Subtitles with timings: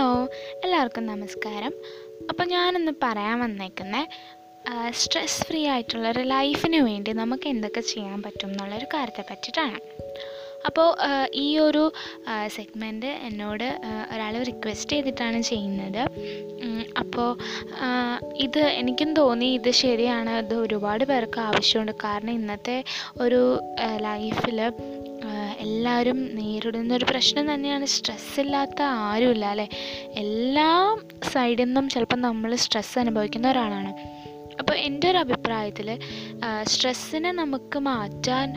[0.00, 0.12] Hello
[0.64, 1.72] എല്ലാവർക്കും നമസ്കാരം.
[2.30, 4.06] അപ്പോൾ ഞാനൊന്ന് പറയാൻ വന്നേക്കുന്നത്
[5.00, 9.80] സ്ട്രെസ് ഫ്രീ ആയിട്ടുള്ള ഒരു ലൈഫിന് വേണ്ടി നമുക്ക് എന്തൊക്കെ ചെയ്യാൻ പറ്റും എന്നുള്ളൊരു കാര്യത്തെ പറ്റിയിട്ടാണ്.
[10.68, 10.88] അപ്പോൾ
[11.42, 11.84] ഈ ഒരു
[12.56, 13.66] സെഗ്മെന്റ് എന്നോട്
[14.14, 16.02] ഒരാൾ റിക്വസ്റ്റ് ചെയ്തിട്ടാണ് ചെയ്യുന്നത്.
[17.02, 17.28] അപ്പോൾ
[18.46, 21.94] ഇത് എനിക്കും തോന്നി ഇത് ശരിയാണ് ഇത് ഒരുപാട് പേർക്ക് ആവശ്യമുണ്ട്.
[22.06, 22.78] കാരണം ഇന്നത്തെ
[23.24, 23.42] ഒരു
[24.08, 24.60] ലൈഫിൽ
[25.60, 29.68] എല്ലാവരും നേരിടുന്ന ഒരു പ്രശ്നം തന്നെയാണ് സ്ട്രെസ് ഇല്ലാത്ത ആരുമില്ല അല്ലേ?
[30.16, 30.96] എല്ലാ
[31.32, 33.92] സൈഡിൽ നിന്നും ചിലപ്പോൾ നമ്മൾ സ്ട്രെസ് അനുഭവിക്കുന്ന ഒരാളാണ്.
[34.86, 35.88] എന്റെ ഒരു അഭിപ്രായത്തിൽ
[36.72, 38.48] സ്ട്രെസ്സിനെ നമുക്ക് മാറ്റാൻ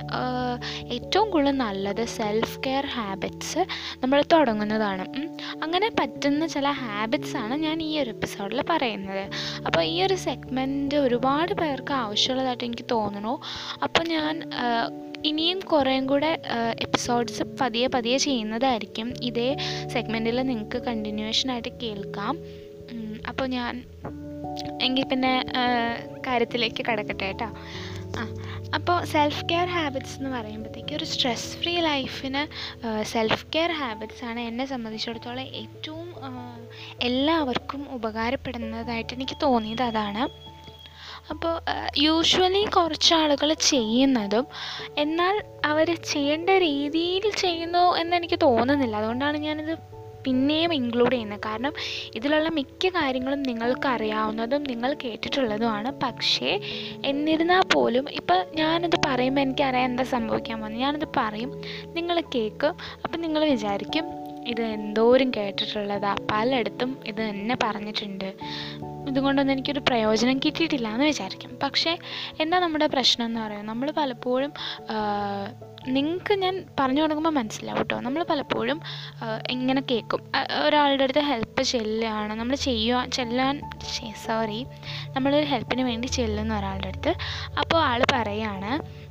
[0.95, 3.61] ഏറ്റവും കൂടുതൽ നല്ലത് സെൽഫ് കെയർ ഹാബിറ്റ്സ്
[4.03, 5.05] നമ്മൾ തുടങ്ങുന്നതാണ്.
[5.63, 9.23] അങ്ങനെ പറ്റുന്ന ചില ഹാബിറ്റ്സ് ആണ് ഞാൻ ഈ ഒരു എപ്പിസോഡിൽ പറയുന്നത്.
[9.65, 13.35] അപ്പോൾ ഈ ഒരു സെഗ്മെന്റ് ഒരുപാട് പേർക്ക് ആവശ്യമുള്ളതായിട്ട് എനിക്ക് തോന്നുന്നു.
[13.83, 14.35] അപ്പോൾ ഞാൻ
[15.25, 16.29] ഇനിയും കുറേയും കൂടെ
[16.85, 19.13] എപ്പിസോഡ്സ് പതിയെ പതിയെ ചെയ്യുന്നതായിരിക്കും.
[19.29, 19.49] ഇതേ
[19.93, 22.33] സെഗ്മെന്റിൽ നിങ്ങൾക്ക് കണ്ടിന്യൂഷനായിട്ട് കേൾക്കാം.
[23.29, 23.73] അപ്പോൾ ഞാൻ
[24.81, 25.33] എങ്കിൽ പിന്നെ
[26.27, 27.49] കാര്യത്തിലേക്ക് കടക്കട്ടെ കേട്ടോ.
[28.19, 28.23] ആ
[28.75, 32.41] അപ്പോൾ സെൽഫ് കെയർ ഹാബിറ്റ്സ് എന്ന് പറയുമ്പോഴത്തേക്ക് ഒരു സ്ട്രെസ് ഫ്രീ ലൈഫിന്
[33.03, 36.09] സെൽഫ് കെയർ ഹാബിറ്റ്സ് ആണ് എന്നെ സംബന്ധിച്ചിടത്തോളം ഏറ്റവും
[37.01, 40.23] എല്ലാവർക്കും ഉപകാരപ്പെടുന്നതായിട്ട് എനിക്ക് തോന്നിയത് അതാണ്.
[41.29, 41.53] അപ്പോൾ
[41.97, 44.45] യൂഷ്വലി കുറച്ച് ആളുകൾ ചെയ്യുന്നതും
[44.97, 48.95] എന്നാൽ അവർ ചെയ്യേണ്ട രീതിയിൽ ചെയ്യുന്നു എന്നെനിക്ക് തോന്നുന്നില്ല.
[48.97, 49.92] അതുകൊണ്ടാണ് ഞാനിത്
[50.25, 51.39] പിന്നെയും ഇൻക്ലൂഡ് ചെയ്യുന്നത്.
[51.45, 51.73] കാരണം
[52.15, 55.91] ഇതിലുള്ള മിക്ക കാര്യങ്ങളും നിങ്ങൾക്ക് അറിയാവുന്നതും നിങ്ങൾ കേട്ടിട്ടുള്ളതുമാണ്.
[56.03, 56.59] പക്ഷേ
[57.05, 60.81] എന്നിരുന്നാൽ പോലും ഇപ്പം ഞാനിത് പറയുമ്പോൾ എനിക്കറിയാം എന്താ സംഭവിക്കാൻ പോകുന്നത്.
[60.81, 64.05] ഞാനിത് പറയും നിങ്ങൾ കേൾക്കും അപ്പം നിങ്ങൾ വിചാരിക്കും
[64.47, 66.15] ഇത് എന്തോരം കേട്ടിട്ടുള്ളതാ.
[66.31, 68.33] പലയിടത്തും ഇത് തന്നെ പറഞ്ഞിട്ടുണ്ട്.
[69.07, 71.57] ഇതുകൊണ്ടൊന്നും എനിക്കൊരു പ്രയോജനം കിട്ടിയിട്ടില്ല എന്ന് വിചാരിക്കും.
[71.63, 71.97] പക്ഷേ
[72.39, 73.69] എന്താ നമ്മുടെ പ്രശ്നം എന്ന് പറയുന്നത്?
[73.69, 74.53] നമ്മൾ പലപ്പോഴും
[75.87, 78.77] നിങ്ങൾക്ക് ഞാൻ പറഞ്ഞു തുടങ്ങുമ്പോൾ മനസ്സിലാവും കേട്ടോ നമ്മൾ പലപ്പോഴും
[79.49, 80.21] എങ്ങനെ കേൾക്കും
[80.63, 83.55] ഒരാളുടെ അടുത്ത് ഹെൽപ്പ് ചെല്ലുകയാണ് നമ്മൾ ചെയ്യുക ചെല്ലാൻ
[84.23, 84.59] സോറി
[85.15, 87.11] നമ്മളൊരു ഹെൽപ്പിന് വേണ്ടി ചെല്ലുന്ന ഒരാളുടെ അടുത്ത്.
[87.59, 89.02] അപ്പോൾ ആൾ പറയാണ് ഉം,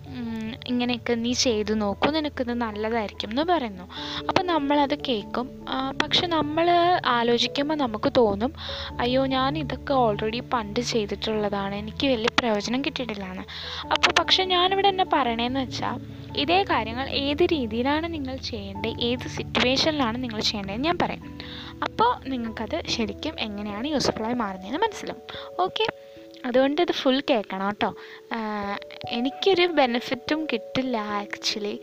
[0.66, 2.10] ഇങ്ങനെയൊക്കെ നീ ചെയ്ത് നോക്കൂ.
[2.10, 3.84] നിനക്കിത് നല്ലതായിരിക്കും എന്ന് പറയുന്നു.
[4.28, 5.46] അപ്പം നമ്മളത് കേൾക്കും.
[6.02, 6.70] പക്ഷെ നമ്മൾ
[7.06, 8.52] ആലോചിക്കുമ്പോൾ നമുക്ക് തോന്നും
[9.00, 11.74] അയ്യോ ഞാൻ ഇതൊക്കെ ഓൾറെഡി പണ്ട് ചെയ്തിട്ടുള്ളതാണ്.
[11.74, 13.44] എനിക്ക് വലിയ പ്രയോജനം കിട്ടിയിട്ടില്ല എന്ന്
[13.82, 16.00] അപ്പോൾ പക്ഷെ ഞാനിവിടെ എന്നെ പറയണേന്ന് വെച്ചാൽ
[16.36, 21.38] ഇതേ കാര്യങ്ങൾ ഏത് രീതിയിലാണ് നിങ്ങൾ ചെയ്യേണ്ടത് ഏത് സിറ്റുവേഷനിലാണ് നിങ്ങൾ ചെയ്യേണ്ടതെന്ന് ഞാൻ പറയും.
[21.82, 25.22] അപ്പോൾ നിങ്ങൾക്കത് ശരിക്കും എങ്ങനെയാണ് യൂസ്ഫുള്ളായി മാറുന്നതെന്ന് മനസ്സിലാവും.
[25.62, 25.86] ഓക്കെ
[26.46, 27.94] അതുകൊണ്ട് ഇത് ഫുൾ കേൾക്കണം കേട്ടോ.
[29.08, 31.80] എനിക്കൊരു ബെനിഫിറ്റും കിട്ടില്ല ആക്ച്വലി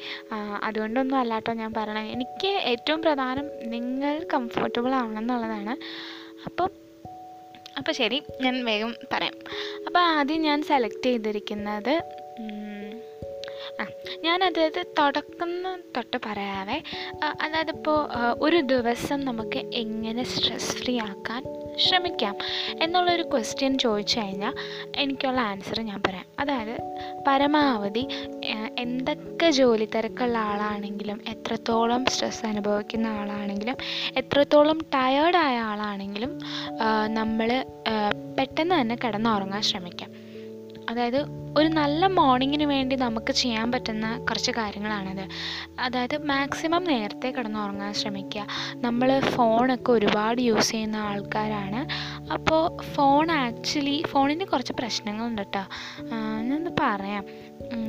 [0.64, 2.04] അതുകൊണ്ടൊന്നും അല്ല കേട്ടോ ഞാൻ പറയണത്.
[2.04, 5.76] എനിക്ക് ഏറ്റവും പ്രധാനം നിങ്ങൾ കംഫർട്ടബിൾ ആവണമെന്നുള്ളതാണ്.
[6.46, 6.70] അപ്പം
[7.78, 9.34] അപ്പോൾ ശരി ഞാൻ വേഗം പറയാം.
[9.86, 11.94] അപ്പോൾ ആദ്യം ഞാൻ സെലക്ട് ചെയ്തിരിക്കുന്നത്
[13.82, 13.86] ആ
[14.46, 16.78] അതായത് തുടക്കുന്ന തൊട്ട് പറയാവേ.
[17.42, 18.00] അതായത് ഇപ്പോൾ
[18.42, 21.44] ഒരു ദിവസം നമുക്ക് എങ്ങനെ സ്ട്രെസ് ഫ്രീ ആക്കാൻ
[21.88, 22.36] ശ്രമിക്കാം.
[22.84, 24.54] എന്നുള്ളൊരു ക്വസ്റ്റ്യൻ ചോദിച്ചു കഴിഞ്ഞാൽ
[24.96, 26.26] എനിക്കുള്ള ആൻസർ ഞാൻ പറയാം.
[26.40, 26.76] അതായത്
[27.28, 28.08] പരമാവധി
[28.80, 33.78] എന്തൊക്കെ ജോലി തിരക്കുള്ള ആളാണെങ്കിലും എത്രത്തോളം സ്ട്രെസ് അനുഭവിക്കുന്ന ആളാണെങ്കിലും
[34.18, 36.40] എത്രത്തോളം ടയേർഡായ ആളാണെങ്കിലും
[37.14, 37.50] നമ്മൾ
[38.40, 40.19] പെട്ടെന്ന് തന്നെ കിടന്നുറങ്ങാൻ ശ്രമിക്കാം.
[40.90, 41.20] അതായത്
[41.58, 45.24] ഒരു നല്ല മോർണിങ്ങിന് വേണ്ടി നമുക്ക് ചെയ്യാൻ പറ്റുന്ന കുറച്ച് കാര്യങ്ങളാണത്.
[45.80, 48.44] അതായത് മാക്സിമം നേരത്തെ കിടന്നുറങ്ങാൻ ശ്രമിക്കുക.
[48.76, 51.82] നമ്മൾ ഫോണൊക്കെ ഒരുപാട് യൂസ് ചെയ്യുന്ന ആൾക്കാരാണ്.
[52.34, 55.64] അപ്പോൾ ഫോൺ ആക്ച്വലി ഫോണിന് കുറച്ച് പ്രശ്നങ്ങളുണ്ട് കേട്ടോ
[56.12, 57.24] ഞാനൊന്ന് പറയാം.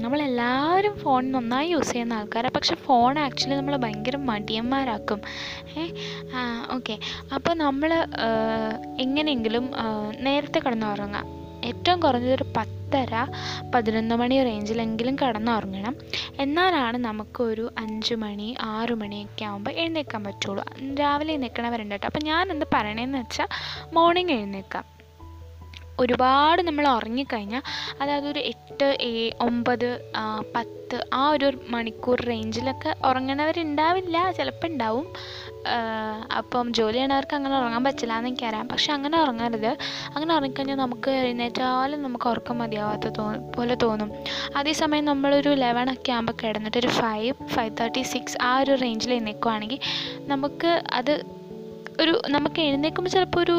[0.05, 5.21] നമ്മളെല്ലാവരും ഫോൺ നന്നായി യൂസ് ചെയ്യുന്ന ആൾക്കാരാണ് പക്ഷെ ഫോൺ ആക്ച്വലി നമ്മൾ ഭയങ്കര മടിയന്മാരാക്കും.
[5.79, 5.85] ഏ
[6.77, 6.97] ഓക്കെ.
[7.35, 7.93] അപ്പോൾ നമ്മൾ
[9.01, 9.71] എങ്ങനെയെങ്കിലും
[10.21, 11.40] നേരത്തെ കിടന്നുറങ്ങുക
[11.71, 13.15] ഏറ്റവും കുറഞ്ഞതൊരു പത്തര
[13.75, 15.95] പതിനൊന്ന് മണി റേഞ്ചിലെങ്കിലും കിടന്നുറങ്ങണം.
[16.39, 20.65] എന്നാലാണ് നമുക്കൊരു അഞ്ച് മണി ആറു മണിയൊക്കെ ആകുമ്പോൾ എഴുന്നേൽക്കാൻ പറ്റുള്ളൂ.
[21.01, 22.07] രാവിലെ എഴുന്നേൽക്കണവരുണ്ട് കേട്ടോ.
[22.07, 23.49] അപ്പോൾ ഞാൻ എന്ത് പറയണതെന്ന് വെച്ചാൽ
[23.93, 25.00] മോർണിംഗ് എഴുന്നേൽക്കാം
[26.01, 27.63] ഒരുപാട് നമ്മൾ ഉറങ്ങിക്കഴിഞ്ഞാൽ
[28.01, 28.89] അതായത് ഒരു എട്ട്
[29.41, 29.89] ഒമ്പത്
[30.57, 35.07] പത്ത് ആ ഒരു മണിക്കൂർ റേഞ്ചിലൊക്കെ ഉറങ്ങണവരുണ്ടാവില്ല ചിലപ്പോൾ ഉണ്ടാവും.
[36.37, 39.71] അപ്പം ജോലി ചെയ്യണവർക്ക് അങ്ങനെ ഉറങ്ങാൻ പറ്റില്ല എന്ന് എനിക്കറിയാം പക്ഷെ അങ്ങനെ ഉറങ്ങരുത്.
[40.15, 43.27] അങ്ങനെ ഉറങ്ങിക്കഴിഞ്ഞാൽ നമുക്ക് എഴുന്നേറ്റാലും നമുക്ക് ഉറക്കം മതിയാവാത്ത തോ
[43.57, 44.11] പോലെ തോന്നും.
[44.57, 49.81] അതേസമയം നമ്മളൊരു ലെവൻ ഒക്കെ ആകുമ്പോൾ കിടന്നിട്ട് ഒരു ഫൈവ് ഫൈവ് തേർട്ടി സിക്സ് ആ ഒരു റേഞ്ചിൽ എഴുന്നേക്കുവാണെങ്കിൽ
[50.33, 51.15] നമുക്ക് അത്
[52.01, 53.57] ഒരു നമുക്ക് എഴുന്നേൽക്കുമ്പോൾ ചിലപ്പോൾ ഒരു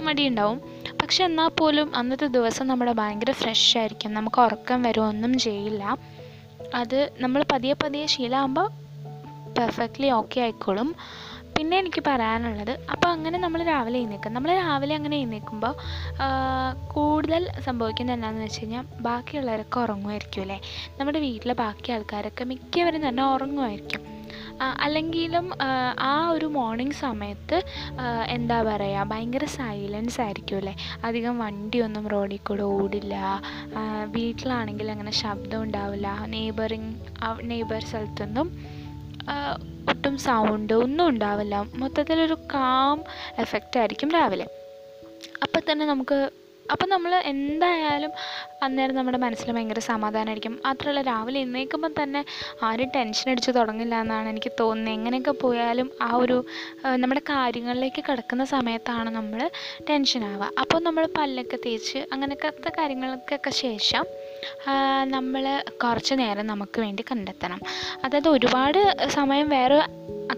[0.00, 0.60] മടിയുണ്ടാവും.
[1.04, 4.14] പക്ഷെ എന്നാൽ പോലും അന്നത്തെ ദിവസം നമ്മുടെ ഭയങ്കര ഫ്രഷ് ആയിരിക്കും.
[4.14, 5.82] നമുക്ക് ഉറക്കം വരും ഒന്നും ചെയ്യില്ല.
[6.74, 8.68] അത് നമ്മൾ പതിയെ പതിയെ ശീലമാകുമ്പോൾ
[9.58, 10.94] പെർഫെക്റ്റ്ലി ഓക്കെ ആയിക്കോളും.
[11.56, 15.74] പിന്നെ എനിക്ക് പറയാനുള്ളത് അപ്പോൾ അങ്ങനെ നമ്മൾ രാവിലെ എഴുന്നേക്കും നമ്മൾ രാവിലെ അങ്ങനെ എഴുന്നേൽക്കുമ്പോൾ
[16.94, 20.58] കൂടുതൽ സംഭവിക്കുന്നത് എന്താണെന്ന് വെച്ച് കഴിഞ്ഞാൽ ബാക്കിയുള്ളവരൊക്കെ ഉറങ്ങുമായിരിക്കും അല്ലേ?
[21.00, 24.02] നമ്മുടെ വീട്ടിലെ ബാക്കി ആൾക്കാരൊക്കെ മിക്കവരും തന്നെ ഉറങ്ങുമായിരിക്കും.
[24.62, 25.50] അല്ലെങ്കിലും
[26.00, 27.62] ആ, ഒരു മോർണിംഗ് സമയത്ത്
[28.28, 30.76] എന്താ പറയുക ഭയങ്കര സൈലൻസ് ആയിരിക്കും അല്ലേ?
[31.04, 33.42] അധികം വണ്ടിയൊന്നും റോഡിൽ കൂടെ ഓടില്ല.
[34.04, 36.18] വീട്ടിലാണെങ്കിൽ അങ്ങനെ ശബ്ദം ഉണ്ടാവില്ല.
[36.26, 36.94] നെയ്ബറിങ്
[37.40, 38.48] നെയ്ബർ സ്ഥലത്തൊന്നും
[39.88, 41.66] ഒട്ടും സൗണ്ട് ഒന്നും ഉണ്ടാവില്ല.
[41.74, 43.04] മൊത്തത്തിലൊരു കാം
[43.38, 44.46] എഫക്റ്റ് ആയിരിക്കും രാവിലെ.
[45.42, 46.30] അപ്പം തന്നെ നമുക്ക്
[46.66, 48.12] അപ്പം നമ്മൾ എന്തായാലും
[48.64, 52.20] അന്നേരം നമ്മുടെ മനസ്സിൽ ഭയങ്കര സമാധാനമായിരിക്കും മാത്രമല്ല രാവിലെ എഴുന്നേൽക്കുമ്പോൾ തന്നെ
[52.62, 54.94] ആരും ടെൻഷൻ അടിച്ച് തുടങ്ങില്ല എന്നാണ് എനിക്ക് തോന്നുന്നത്.
[54.96, 56.36] എങ്ങനെയൊക്കെ പോയാലും ആ ഒരു
[57.02, 59.40] നമ്മുടെ കാര്യങ്ങളിലേക്ക് കിടക്കുന്ന സമയത്താണ് നമ്മൾ
[59.90, 64.04] ടെൻഷനാവുക അപ്പോൾ നമ്മൾ പല്ലൊക്കെ തേച്ച് അങ്ങനത്തെ കാര്യങ്ങൾക്കൊക്കെ ശേഷം
[65.04, 67.60] നമ്മൾ കുറച്ച് നേരം നമുക്ക് വേണ്ടി കണ്ടെത്തണം.
[68.04, 69.78] അതായത് ഒരുപാട് സമയം വേറെ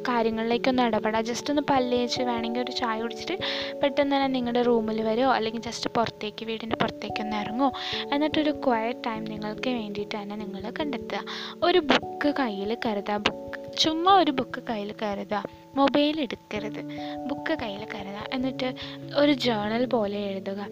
[0.08, 1.24] കാര്യങ്ങളിലേക്കൊന്നും ഇടപെടാം.
[1.24, 3.36] ജസ്റ്റ് ഒന്ന് പല്ല് തേച്ച് വേണമെങ്കിൽ ഒരു ചായ കുടിച്ചിട്ട്
[3.80, 7.72] പെട്ടെന്ന് തന്നെ നിങ്ങളുടെ റൂമിൽ വരുമോ അല്ലെങ്കിൽ ജസ്റ്റ് പുറത്തേക്ക് വീടിന്റെ പുറത്തേക്ക് ഒന്ന് ഇറങ്ങുമോ
[8.12, 11.20] എന്നിട്ടൊരു ക്വയറ്റ് ടൈം നിങ്ങൾക്ക് വേണ്ടിയിട്ട് തന്നെ നിങ്ങൾ കണ്ടെത്തുക.
[11.62, 15.42] ഒരു ബുക്ക് കയ്യിൽ കരുതുക ബുക്ക് ചുമ്മാ ഒരു ബുക്ക് കയ്യിൽ കരുതുക
[15.74, 16.82] മൊബൈൽ എടുക്കരുത്.
[17.28, 18.74] ബുക്ക് കയ്യിൽ കരുതുക എന്നിട്ട്
[19.16, 20.66] ഒരു ജേണൽ പോലെ എഴുതുക.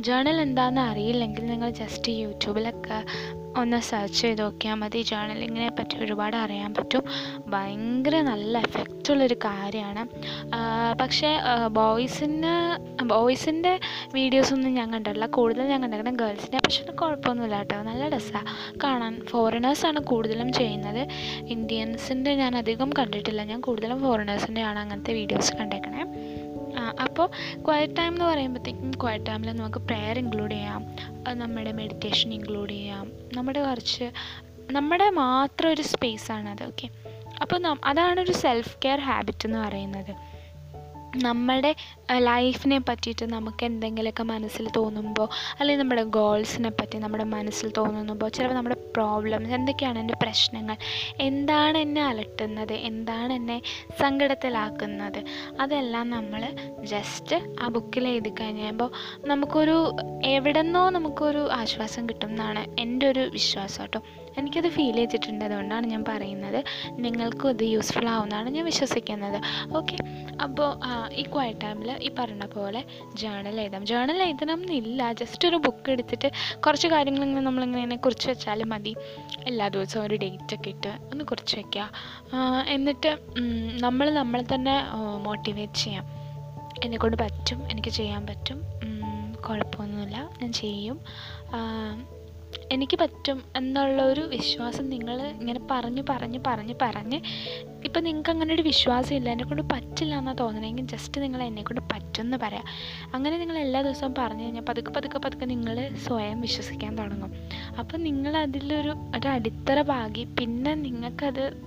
[0.00, 2.98] ജേണൽ എന്താണെന്ന് അറിയില്ലെങ്കിൽ നിങ്ങൾ ജസ്റ്റ് യൂട്യൂബിലൊക്കെ
[3.56, 5.02] ഒന്ന് സെർച്ച് ചെയ്ത് നോക്കിയാൽ മതി.
[5.02, 7.02] ജേണലിങ്ങിനെ പറ്റി ഒരുപാട് അറിയാൻ പറ്റും.
[7.48, 10.02] ഭയങ്കര നല്ല എഫക്റ്റുള്ളൊരു കാര്യമാണ്.
[11.00, 12.54] പക്ഷേ ബോയ്സിന്
[13.04, 13.80] ബോയ്സിന്റെ
[14.14, 15.26] വീഡിയോസൊന്നും ഞാൻ കണ്ടിട്ടില്ല.
[15.26, 17.82] കൂടുതൽ ഞാൻ കണ്ടിരിക്കുന്നത് ഗേൾസിന്റെ പക്ഷെ കുഴപ്പമൊന്നുമില്ല കേട്ടോ.
[17.82, 21.08] നല്ല രസമാണ് കാണാൻ ഫോറിനേഴ്സാണ് കൂടുതലും ചെയ്യുന്നത്.
[21.56, 23.44] ഇന്ത്യൻസിന്റെ ഞാൻ അധികം കണ്ടിട്ടില്ല.
[23.44, 26.04] ഞാൻ കൂടുതലും ഫോറിനേഴ്സിന്റെയാണ് അങ്ങനത്തെ വീഡിയോസ് കണ്ടേക്കണേ.
[27.00, 27.26] അപ്പോൾ
[27.64, 30.96] ക്വയറ്റ് ടൈം എന്ന് പറയുമ്പോഴത്തേക്കും ക്വയറ്റ് ടൈമിൽ നമുക്ക് പ്രെയർ ഇൻക്ലൂഡ് ചെയ്യാം.
[31.38, 33.12] നമ്മുടെ മെഡിറ്റേഷൻ ഇൻക്ലൂഡ് ചെയ്യാം.
[33.34, 34.10] നമ്മുടെ കുറച്ച്
[34.70, 36.88] നമ്മുടെ മാത്രം ഒരു സ്പേസ് ആണ് അത് ഓക്കെ
[37.42, 40.33] അപ്പോൾ അതാണ് ഒരു സെൽഫ് കെയർ ഹാബിറ്റ് എന്ന് പറയുന്നത്.
[41.22, 41.70] നമ്മുടെ
[42.20, 45.28] ലൈഫിനെ പറ്റിയിട്ട് നമുക്ക് എന്തെങ്കിലുമൊക്കെ മനസ്സിൽ തോന്നുമ്പോൾ
[45.58, 50.76] അല്ലെങ്കിൽ നമ്മുടെ ഗോൾസിനെ പറ്റി നമ്മുടെ മനസ്സിൽ തോന്നുമ്പോൾ ചിലപ്പോൾ നമ്മുടെ പ്രോബ്ലംസ് എന്തൊക്കെയാണ് എന്റെ പ്രശ്നങ്ങൾ
[51.20, 53.58] എന്താണ് എന്നെ അലട്ടുന്നത് എന്താണ് എന്നെ
[54.00, 55.20] സങ്കടത്തിലാക്കുന്നത്
[55.60, 56.42] അതെല്ലാം നമ്മൾ
[56.84, 58.90] ജസ്റ്റ് ആ ബുക്കിൽ എഴുതി കഴിഞ്ഞപ്പോൾ
[59.24, 59.76] നമുക്കൊരു
[60.24, 64.00] എവിടെന്നോ നമുക്കൊരു ആശ്വാസം കിട്ടും എന്നാണ് എന്റെ ഒരു വിശ്വാസം കേട്ടോ.
[64.38, 65.44] എനിക്കത് ഫീൽ ചെയ്തിട്ടുണ്ട്.
[65.44, 66.64] അതുകൊണ്ടാണ് ഞാൻ പറയുന്നത്.
[67.04, 69.38] നിങ്ങൾക്കും ഇത് യൂസ്ഫുൾ ആവുമെന്നാണ് ഞാൻ വിശ്വസിക്കുന്നത്.
[69.76, 69.96] ഓക്കെ
[70.42, 70.70] അപ്പോൾ
[71.12, 72.84] ഈ ക്വയറ്റ് ടൈമിൽ ഈ പറഞ്ഞ പോലെ
[73.14, 73.86] ജേണൽ എഴുതാം.
[73.86, 75.12] ജേണൽ എഴുതണം എന്നില്ല.
[75.12, 76.30] ജസ്റ്റ് ഒരു ബുക്ക് എടുത്തിട്ട്
[76.66, 78.94] കുറച്ച് കാര്യങ്ങൾ ഇങ്ങനെ നമ്മളിങ്ങനെ കുറിച്ച് വെച്ചാലും മതി.
[79.46, 81.90] എല്ലാ ദിവസവും ഒരു ഡേറ്റ് ഒക്കെ ഇട്ട് ഒന്ന് കുറിച്ച് വയ്ക്കുക
[82.68, 83.12] എന്നിട്ട്
[83.82, 84.76] നമ്മൾ നമ്മളെ തന്നെ
[85.24, 86.06] മോട്ടിവേറ്റ് ചെയ്യാം.
[86.84, 87.70] എന്നെക്കൊണ്ട് പറ്റും.
[87.70, 88.58] എനിക്ക് ചെയ്യാൻ പറ്റും.
[89.48, 90.16] കുഴപ്പമൊന്നുമില്ല.
[90.42, 90.98] ഞാൻ ചെയ്യും.
[92.72, 97.20] എനിക്ക് പറ്റും എന്നുള്ള ഒരു വിശ്വാസം നിങ്ങൾ ഇങ്ങനെ പറഞ്ഞ് പറഞ്ഞ് പറഞ്ഞ് പറഞ്ഞ്
[97.84, 102.36] ഇപ്പം നിങ്ങൾക്ക് അങ്ങനെ ഒരു വിശ്വാസം ഇല്ല എന്നെക്കൊണ്ട് പറ്റില്ല എന്നാണ് തോന്നണമെങ്കിൽ ജസ്റ്റ് നിങ്ങൾ എന്നെക്കൊണ്ട് പറ്റും എന്ന്
[102.36, 102.64] പറയാം.
[103.14, 107.34] അങ്ങനെ നിങ്ങൾ എല്ലാ ദിവസവും പറഞ്ഞു കഴിഞ്ഞാൽ പതുക്കെ പതുക്കെ പതുക്കെ നിങ്ങൾ സ്വയം വിശ്വസിക്കാൻ തുടങ്ങും.
[107.78, 111.62] അപ്പം നിങ്ങൾ അതിലൊരു ഒരു അടിത്തറ പാകി പിന്നെ നിങ്ങൾക്കത്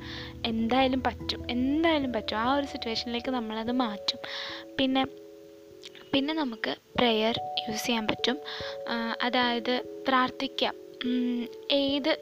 [0.46, 1.48] എന്തായാലും പറ്റും.
[1.50, 2.38] എന്തായാലും പറ്റും.
[2.38, 4.20] ആ ഒരു സിറ്റുവേഷനിലേക്ക് നമ്മളത് മാറ്റും.
[4.80, 5.06] പിന്നെ
[6.18, 8.38] പിന്നെ നമുക്ക് പ്രെയർ യൂസ് ചെയ്യാൻ പറ്റും.
[9.22, 10.76] അതായത് പ്രാർത്ഥിക്കാം.
[11.72, 12.20] ഏത്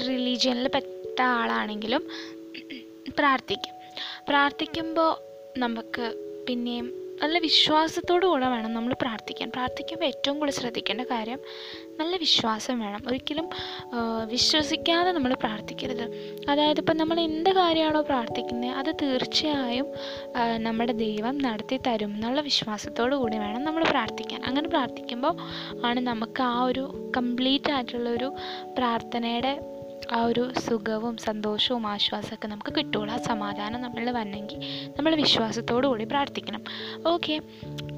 [0.00, 2.08] റിലീജിയനിൽ പെട്ട ആളാണെങ്കിലും
[3.18, 3.74] പ്രാർത്ഥിക്കാം.
[4.28, 5.12] പ്രാർത്ഥിക്കുമ്പോൾ
[5.58, 6.14] നമുക്ക്
[6.48, 9.48] പിന്നെയും നല്ല വിശ്വാസത്തോടു കൂടെ വേണം നമ്മൾ പ്രാർത്ഥിക്കാൻ.
[9.56, 11.40] പ്രാർത്ഥിക്കുമ്പോൾ ഏറ്റവും കൂടുതൽ ശ്രദ്ധിക്കേണ്ട കാര്യം
[12.00, 13.02] നല്ല വിശ്വാസം വേണം.
[13.10, 13.46] ഒരിക്കലും
[14.34, 16.04] വിശ്വസിക്കാതെ നമ്മൾ പ്രാർത്ഥിക്കരുത്.
[16.50, 19.88] അതായത് ഇപ്പം നമ്മൾ എന്ത് കാര്യമാണോ പ്രാർത്ഥിക്കുന്നത് അത് തീർച്ചയായും
[20.66, 24.40] നമ്മുടെ ദൈവം നടത്തി തരും എന്നുള്ള വിശ്വാസത്തോടു കൂടി വേണം നമ്മൾ പ്രാർത്ഥിക്കാൻ.
[24.50, 25.34] അങ്ങനെ പ്രാർത്ഥിക്കുമ്പോൾ
[25.88, 26.84] ആണ് നമുക്ക് ആ ഒരു
[27.16, 28.30] കംപ്ലീറ്റ് ആയിട്ടുള്ളൊരു
[28.78, 29.54] പ്രാർത്ഥനയുടെ
[30.12, 34.58] ആ ഒരു സുഖവും സന്തോഷവും ആശ്വാസമൊക്കെ നമുക്ക് കിട്ടുള്ളൂ ആ സമാധാനം നമ്മളിൽ വന്നെങ്കിൽ
[34.98, 36.64] നമ്മൾ വിശ്വാസത്തോടു കൂടി പ്രാർത്ഥിക്കണം.
[37.06, 37.40] ഓക്കെ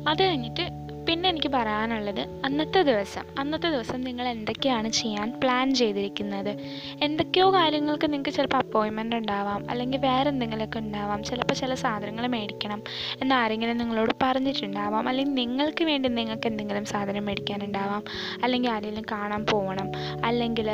[0.08, 0.68] അത് കഴിഞ്ഞിട്ട്
[1.08, 6.56] പിന്നെ എനിക്ക് പറയാനുള്ളത് അന്നത്തെ ദിവസം അന്നത്തെ ദിവസം നിങ്ങൾ എന്തൊക്കെയാണ് ചെയ്യാൻ പ്ലാൻ ചെയ്തിരിക്കുന്നത്?
[7.02, 11.24] എന്തൊക്കെയോ കാര്യങ്ങൾക്ക് നിങ്ങൾക്ക് ചിലപ്പോൾ അപ്പോയിൻമെന്റ് ഉണ്ടാവാം അല്ലെങ്കിൽ വേറെ എന്തെങ്കിലുമൊക്കെ ഉണ്ടാവാം.
[11.24, 12.82] ചിലപ്പോൾ ചില സാധനങ്ങൾ മേടിക്കണം
[13.22, 15.08] എന്നാരെങ്കിലും നിങ്ങളോട് പറഞ്ഞിട്ടുണ്ടാവാം.
[15.08, 18.04] അല്ലെങ്കിൽ നിങ്ങൾക്ക് വേണ്ടി നിങ്ങൾക്ക് എന്തെങ്കിലും സാധനം മേടിക്കാനുണ്ടാവാം.
[18.42, 19.92] അല്ലെങ്കിൽ ആരെങ്കിലും കാണാൻ പോകണം
[20.24, 20.70] അല്ലെങ്കിൽ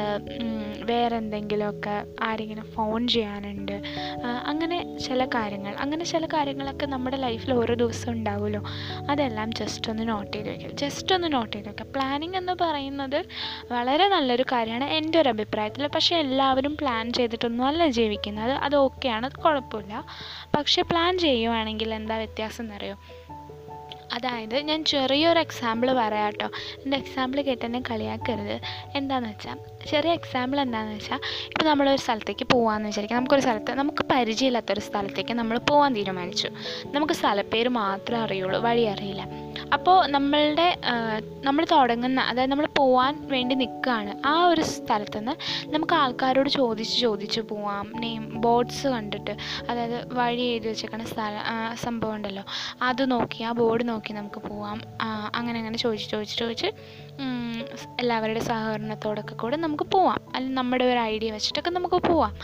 [0.85, 3.77] വേറെ എന്തെങ്കിലുമൊക്കെ ആരെങ്കിലും ഫോൺ ചെയ്യാനുണ്ട്.
[4.47, 8.63] അങ്ങനെ ചില കാര്യങ്ങൾ അങ്ങനെ ചില കാര്യങ്ങളൊക്കെ നമ്മുടെ ലൈഫിൽ ഓരോ ദിവസം ഉണ്ടാവുമല്ലോ.
[9.11, 13.19] അതെല്ലാം ജസ്റ്റ് ഒന്ന് നോട്ട് ചെയ്ത് വയ്ക്കുക ജസ്റ്റ് ഒന്ന് നോട്ട് ചെയ്ത് വയ്ക്കുക പ്ലാനിങ് എന്ന് പറയുന്നത്
[13.73, 15.87] വളരെ നല്ലൊരു കാര്യമാണ് എന്റെ ഒരു അഭിപ്രായത്തിൽ.
[15.87, 18.55] പക്ഷേ എല്ലാവരും പ്ലാൻ ചെയ്തിട്ടൊന്നും അല്ല ജീവിക്കുന്നത്.
[18.67, 19.95] അത് ഓക്കെയാണ് കുഴപ്പമില്ല.
[20.57, 22.97] പക്ഷേ പ്ലാൻ ചെയ്യുവാണെങ്കിൽ എന്താ വ്യത്യാസം എന്നറിയോ?
[24.15, 26.47] അതായത് ഞാൻ ചെറിയൊരു എക്സാമ്പിൾ പറയാം കേട്ടോ.
[26.85, 28.61] എന്റെ എക്സാമ്പിൾ കേട്ട് എന്നെ കളിയാക്കരുത്.
[28.95, 29.59] എന്താണെന്ന് വെച്ചാൽ
[29.91, 33.19] ചെറിയ എക്സാമ്പിൾ എന്താണെന്ന് വെച്ചാൽ ഇപ്പോൾ നമ്മളൊരു സ്ഥലത്തേക്ക് പോകാമെന്ന് വിചാരിക്കാം.
[33.19, 36.49] നമുക്കൊരു സ്ഥലത്ത് നമുക്ക് പരിചയമില്ലാത്തൊരു സ്ഥലത്തേക്ക് നമ്മൾ പോകാൻ തീരുമാനിച്ചു.
[36.87, 39.44] നമുക്ക് സ്ഥലപ്പേര് മാത്രമേ അറിയുള്ളൂ വഴി അറിയില്ല.
[39.73, 40.79] അപ്പോൾ നമ്മളുടെ
[41.45, 45.35] നമ്മൾ തുടങ്ങുന്ന അതായത് നമ്മൾ പോകാൻ വേണ്ടി നിൽക്കുകയാണ് ആ ഒരു സ്ഥലത്ത് നിന്ന്
[45.75, 47.93] നമുക്ക് ആൾക്കാരോട് ചോദിച്ച് ചോദിച്ച് പോവാം.
[47.97, 49.37] നെയിം ബോർഡ്സ് കണ്ടിട്ട്
[49.71, 51.43] അതായത് വഴി എഴുതി വെച്ചേക്കണ സ്ഥല
[51.75, 52.45] സംഭവം ഉണ്ടല്ലോ.
[52.83, 54.81] അത് നോക്കി ആ ബോർഡ് നോക്കി നമുക്ക് പോവാം.
[55.35, 56.71] അങ്ങനെ അങ്ങനെ ചോദിച്ച് ചോദിച്ച് ചോദിച്ച്
[58.01, 60.21] എല്ലാവരുടെ സഹകരണത്തോടൊക്കെ കൂടെ നമുക്ക് പോവാം.
[60.35, 62.35] അല്ലെങ്കിൽ നമ്മുടെ ഒരു ഐഡിയ വെച്ചിട്ടൊക്കെ നമുക്ക് പോവാം.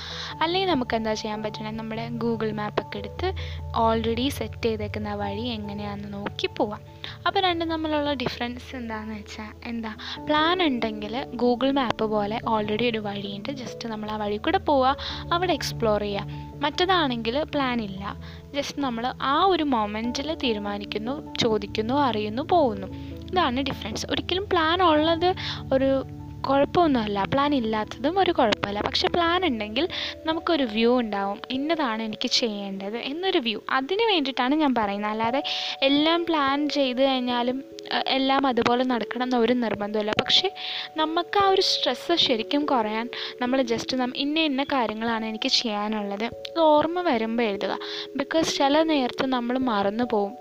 [0.42, 3.32] അല്ലെങ്കിൽ നമുക്ക് എന്താ ചെയ്യാൻ പറ്റണേ നമ്മുടെ ഗൂഗിൾ മാപ്പൊക്കെ എടുത്ത്
[3.76, 6.80] ഓൾറെഡി സെറ്റ് ചെയ്തേക്കുന്ന വഴി എങ്ങനെയാണെന്ന് നോക്കി പോവാം.
[7.26, 13.52] അപ്പോൾ രണ്ടും തമ്മിലുള്ള ഡിഫറൻസ് എന്താണെന്ന് വെച്ചാൽ എന്താ പ്ലാൻ ഉണ്ടെങ്കിൽ ഗൂഗിൾ മാപ്പ് പോലെ ഓൾറെഡി ഒരു വഴിയുണ്ട്.
[13.52, 14.96] ജസ്റ്റ് നമ്മൾ ആ വഴി കൂടെ പോവുക
[15.32, 16.26] അവിടെ എക്സ്പ്ലോർ ചെയ്യുക
[16.62, 18.16] മറ്റേതാണെങ്കിൽ പ്ലാൻ ഇല്ല.
[18.54, 22.86] ജസ്റ്റ് നമ്മൾ ആ ഒരു മൊമെന്റിൽ തീരുമാനിക്കുന്നു ചോദിക്കുന്നു അറിയുന്നു പോകുന്നു.
[23.30, 25.34] ഇതാണ് ഡിഫറൻസ് ഒരിക്കലും പ്ലാൻ ഉള്ളത്
[25.72, 26.04] ഒരു
[26.48, 27.24] കുഴപ്പമൊന്നുമല്ല.
[27.24, 28.80] പ്ലാൻ ഇല്ലാത്തതും ഒരു കുഴപ്പമില്ല.
[28.80, 29.88] പക്ഷെ പ്ലാൻ ഉണ്ടെങ്കിൽ
[30.26, 31.40] നമുക്കൊരു വ്യൂ ഉണ്ടാവും.
[31.50, 35.10] ഇന്നതാണ് എനിക്ക് ചെയ്യേണ്ടത് എന്നൊരു വ്യൂ അതിന് വേണ്ടിയിട്ടാണ് ഞാൻ പറയുന്നത്.
[35.10, 35.42] അല്ലാതെ
[35.82, 37.64] എല്ലാം പ്ലാൻ ചെയ്ത് കഴിഞ്ഞാലും
[38.08, 40.54] എല്ലാം അതുപോലെ നടക്കണം എന്ന ഒരു നിർബന്ധമില്ല പക്ഷേ
[40.96, 43.08] നമുക്ക് ആ ഒരു സ്ട്രെസ്സ് ശരിക്കും കുറയാൻ
[43.42, 46.26] നമ്മൾ ജസ്റ്റ് നം ഇന്ന ഇന്ന കാര്യങ്ങളാണ് എനിക്ക് ചെയ്യാനുള്ളത്.
[46.58, 47.78] ഓർമ്മ വരുമ്പോൾ എഴുതുക.
[48.16, 50.32] ബിക്കോസ് ചില നേരത്ത് നമ്മൾ മറന്നു പോവും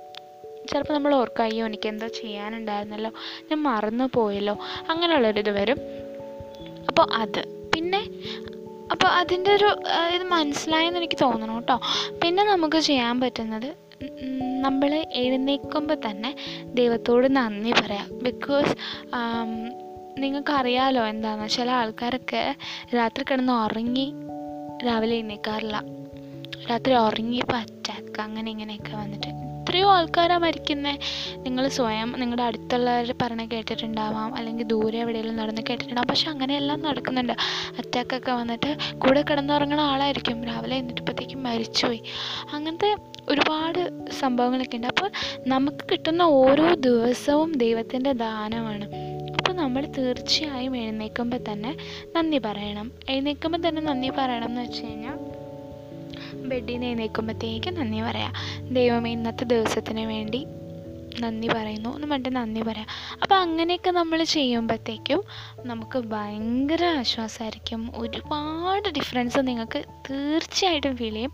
[0.69, 3.11] ചിലപ്പോൾ നമ്മൾ ഓർക്കും അയ്യോ എനിക്ക് എന്തോ ചെയ്യാനുണ്ടായിരുന്നല്ലോ
[3.49, 4.55] ഞാൻ മറന്നു പോയല്ലോ.
[4.89, 5.79] അങ്ങനെയുള്ളൊരിത് വരും.
[6.87, 7.41] അപ്പോൾ അത്.
[7.75, 8.01] പിന്നെ
[8.91, 9.69] അപ്പോൾ അതിന്റെ ഒരു
[10.15, 11.79] ഇത് മനസ്സിലായെന്ന് എനിക്ക് തോന്നണം കേട്ടോ.
[12.23, 13.69] പിന്നെ നമുക്ക് ചെയ്യാൻ പറ്റുന്നത്
[14.61, 16.35] നമ്മൾ എഴുന്നേൽക്കുമ്പോൾ തന്നെ
[16.73, 18.07] ദൈവത്തോട് നന്ദി പറയാം.
[18.23, 18.73] ബിക്കോസ്
[20.19, 22.55] നിങ്ങൾക്കറിയാലോ എന്താണെന്ന് ചില ആൾക്കാരൊക്കെ
[22.95, 24.07] രാത്രി കിടന്ന് ഉറങ്ങി
[24.85, 25.83] രാവിലെ എഴുന്നേൽക്കാറില്ല
[26.69, 29.48] രാത്രി ഉറങ്ങിയപ്പോൾ അറ്റാക്ക് അങ്ങനെ ഇങ്ങനെയൊക്കെ വന്നിട്ട്.
[29.69, 30.99] എത്രയോ ആൾക്കാരാണ് മരിക്കുന്നത്
[31.37, 34.35] നിങ്ങൾ സ്വയം നിങ്ങളുടെ അടുത്തുള്ളവർ പറഞ്ഞ് കേട്ടിട്ടുണ്ടാവാം.
[34.35, 36.07] അല്ലെങ്കിൽ ദൂരെ എവിടെയെങ്കിലും നടന്ന് കേട്ടിട്ടുണ്ടാവും.
[36.07, 37.33] പക്ഷെ അങ്ങനെയെല്ലാം നടക്കുന്നുണ്ട്.
[37.79, 40.43] അറ്റാക്കൊക്കെ വന്നിട്ട് കൂടെ കിടന്നുറങ്ങുന്ന ആളായിരിക്കും.
[40.43, 42.01] രാവിലെ എന്നിട്ടപ്പോഴത്തേക്കും മരിച്ചുപോയി.
[42.53, 42.95] അങ്ങനത്തെ
[43.29, 44.87] ഒരുപാട് സംഭവങ്ങളൊക്കെ ഉണ്ട്.
[44.87, 45.11] അപ്പോൾ
[45.47, 48.85] നമുക്ക് കിട്ടുന്ന ഓരോ ദിവസവും ദൈവത്തിന്റെ ദാനമാണ്.
[49.37, 51.77] അപ്പോൾ നമ്മൾ തീർച്ചയായും എഴുന്നേൽക്കുമ്പോൾ തന്നെ
[52.15, 52.91] നന്ദി പറയണം.
[53.09, 55.28] എഴുന്നേൽക്കുമ്പോൾ തന്നെ നന്ദി പറയണം എന്ന് വെച്ച് കഴിഞ്ഞാൽ
[56.49, 58.33] ബെഡിൽ നിന്ന് എഴുന്നേൽക്കുമ്പോഴത്തേക്ക് നന്ദി പറയാം.
[58.73, 60.45] ദൈവമേ ഇന്നത്തെ ദിവസത്തിന് വേണ്ടി
[61.19, 61.95] നന്ദി പറയുന്നു.
[61.95, 62.87] എന്ന് പറഞ്ഞിട്ട് നന്ദി പറയാം.
[63.21, 65.23] അപ്പോൾ അങ്ങനെയൊക്കെ നമ്മൾ ചെയ്യുമ്പോഴത്തേക്കും
[65.65, 71.31] നമുക്ക് ഭയങ്കര ആശ്വാസമായിരിക്കും ഒരുപാട് ഡിഫറൻസ് നിങ്ങൾക്ക് തീർച്ചയായിട്ടും ഫീൽ ചെയ്യും.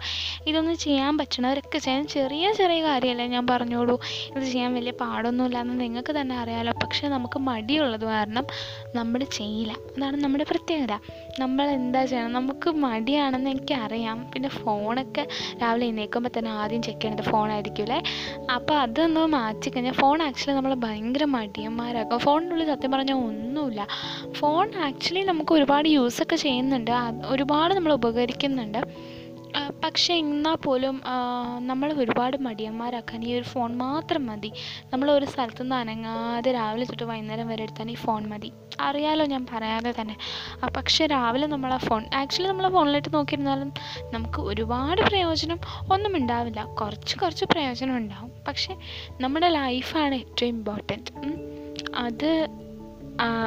[0.48, 4.00] ഇതൊന്നും ചെയ്യാൻ പറ്റണവരൊക്കെ ചെയ്യാൻ ചെറിയ ചെറിയ കാര്യമല്ല ഞാൻ പറഞ്ഞോളൂ.
[4.36, 8.46] ഇത് ചെയ്യാൻ വലിയ പാടൊന്നുമില്ല എന്ന് നിങ്ങൾക്ക് തന്നെ അറിയാമല്ലോ പക്ഷേ നമുക്ക് മടിയുള്ളത് കാരണം
[8.96, 9.74] നമ്മൾ ചെയ്യില്ല.
[9.98, 11.00] അതാണ് നമ്മുടെ പ്രത്യേകത.
[11.40, 14.32] നമ്മൾ എന്താ ചെയ്യണം നമുക്ക് മടിയാണെന്ന് എനിക്കറിയാം.
[14.34, 15.28] പിന്നെ ഫോണൊക്കെ
[15.62, 18.04] രാവിലെ എഴുന്നേൽക്കുമ്പോൾ തന്നെ ആദ്യം ചെക്ക് ചെയ്യണത് ഫോണായിരിക്കുമല്ലേ
[18.54, 19.22] അപ്പോൾ അതൊന്ന്
[19.66, 22.20] മാറ്റിക്കഴിഞ്ഞാൽ ഫോൺ ആക്ച്വലി നമ്മൾ ഭയങ്കര മടിയന്മാരാക്കും.
[22.26, 23.88] ഫോണിനുള്ളിൽ സത്യം പറഞ്ഞാൽ ഒന്നുമില്ല.
[24.32, 26.92] ഫോൺ ആക്ച്വലി നമുക്ക് ഒരുപാട് യൂസൊക്കെ ചെയ്യുന്നുണ്ട്.
[27.26, 28.82] ഒരുപാട് നമ്മൾ ഉപകരിക്കുന്നുണ്ട്.
[29.84, 30.96] പക്ഷേ എന്നാൽ പോലും
[31.70, 34.52] നമ്മൾ ഒരുപാട് മടിയന്മാരാക്കാൻ ഈ ഒരു ഫോൺ മാത്രം മതി.
[34.94, 38.50] നമ്മൾ ഒരു സ്ഥലത്തു നിന്ന് അനങ്ങാതെ രാവിലെ തൊട്ട് വൈകുന്നേരം വരെ എടുത്താൽ ഈ ഫോൺ മതി.
[38.88, 40.16] അറിയാലോ ഞാൻ പറയാതെ തന്നെ.
[40.78, 43.72] പക്ഷേ രാവിലെ നമ്മൾ ആ ഫോൺ ആക്ച്വലി നമ്മൾ ഫോണിലിട്ട് നോക്കിയിരുന്നാലും
[44.14, 45.60] നമുക്ക് ഒരുപാട് പ്രയോജനം
[45.94, 46.64] ഒന്നും ഉണ്ടാവില്ല.
[46.82, 48.32] കുറച്ച് കുറച്ച് പ്രയോജനം ഉണ്ടാവും.
[48.48, 48.76] പക്ഷെ
[49.22, 51.12] നമ്മുടെ ലൈഫാണ് ഏറ്റവും ഇമ്പോർട്ടന്റ്.
[52.06, 52.30] അത്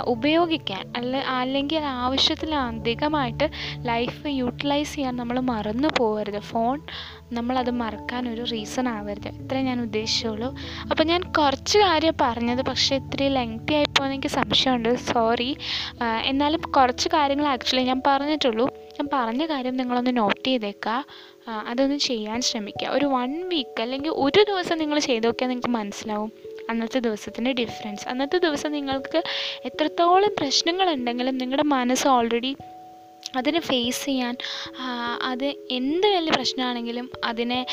[0.07, 3.47] ഉപയോഗിക്കാൻ അല്ല അല്ലെങ്കിൽ ആവശ്യത്തിലധികമായിട്ട്
[3.91, 6.83] ലൈഫ് യൂട്ടിലൈസ് ചെയ്യാൻ നമ്മൾ മറന്നു പോകരുത് ഫോൺ
[7.33, 9.29] നമ്മളത് മറക്കാൻ ഒരു റീസൺ ആവരുത്.
[9.29, 10.49] ഇത്രേ ഞാൻ ഉദ്ദേശിച്ചുള്ളൂ.
[10.91, 14.95] അപ്പോൾ ഞാൻ കുറച്ച് കാര്യം പറഞ്ഞത് പക്ഷേ ഇത്തിരി ലെങ്തി ആയിപ്പോയെന്ന് എനിക്ക് സംശയമുണ്ട്.
[14.95, 15.57] സോറി
[16.25, 18.67] എന്നാലും കുറച്ച് കാര്യങ്ങൾ ആക്ച്വലി ഞാൻ പറഞ്ഞിട്ടുള്ളൂ.
[18.99, 21.05] ഞാൻ പറഞ്ഞ കാര്യം നിങ്ങളൊന്ന് നോട്ട് ചെയ്തേക്കുക
[21.71, 26.33] അതൊന്ന് ചെയ്യാൻ ശ്രമിക്കുക ഒരു വൺ വീക്ക് അല്ലെങ്കിൽ ഒരു ദിവസം നിങ്ങൾ ചെയ്ത് നോക്കിയാൽ നിങ്ങൾക്ക് മനസ്സിലാവും.
[26.71, 29.23] അന്നത്തെ ദിവസത്തിന്റെ ഡിഫറൻസ് അന്നത്തെ ദിവസം നിങ്ങൾക്ക്
[29.65, 32.57] എത്രത്തോളം പ്രശ്നങ്ങളുണ്ടെങ്കിലും നിങ്ങളുടെ മനസ്സ് ഓൾറെഡി
[33.37, 34.37] അതിനെ ഫേസ് ചെയ്യാൻ
[35.23, 37.67] അത് എന്ത് വലിയ പ്രശ്നമാണെങ്കിലും അതിനെ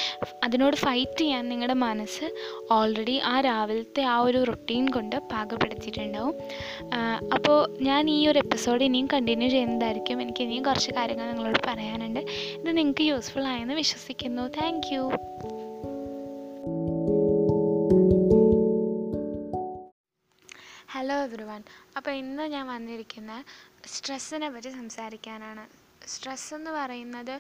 [0.43, 2.25] അതിനോട് ഫൈറ്റ് ചെയ്യാൻ നിങ്ങളുടെ മനസ്സ്
[2.71, 6.35] ഓൾറെഡി ആ രാവിലത്തെ ആ ഒരു റൊട്ടീൻ കൊണ്ട് പാകപ്പെടുത്തിയിട്ടുണ്ടാവും.
[7.33, 10.21] അപ്പോൾ ഞാൻ ഈ ഒരു എപ്പിസോഡ് ഇനിയും കണ്ടിന്യൂ ചെയ്യുന്നതായിരിക്കും.
[10.21, 12.19] എനിക്ക് ഇനിയും കുറച്ച് കാര്യങ്ങൾ നിങ്ങളോട് പറയാനുണ്ട്.
[12.59, 14.47] ഇത് നിങ്ങൾക്ക് യൂസ്ഫുൾ ആയെന്ന് വിശ്വസിക്കുന്നു.
[14.47, 14.91] താങ്ക്
[20.95, 21.61] ഹലോ എവ്രി വൺ
[21.97, 23.31] അപ്പോൾ ഇന്ന് ഞാൻ വന്നിരിക്കുന്ന
[23.93, 25.63] സ്ട്രെസ്സിനെ പറ്റി സംസാരിക്കാനാണ്.
[26.11, 27.33] സ്ട്രെസ് എന്ന് പറയുന്നത്